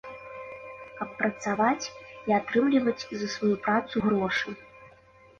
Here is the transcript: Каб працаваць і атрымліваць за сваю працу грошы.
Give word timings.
Каб 0.99 1.09
працаваць 1.17 1.89
і 2.31 2.35
атрымліваць 2.37 2.95
за 3.19 3.27
сваю 3.35 3.53
працу 3.67 3.95
грошы. 4.07 4.55